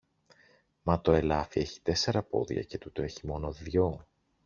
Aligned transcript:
Μα 0.83 1.01
το 1.01 1.11
ελάφι 1.11 1.59
έχει 1.59 1.81
τέσσερα 1.81 2.23
πόδια, 2.23 2.63
και 2.63 2.77
τούτο 2.77 3.01
έχει 3.01 3.27
μόνο 3.27 3.51
δυο! 3.51 4.05